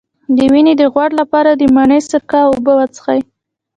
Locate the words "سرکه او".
2.09-2.51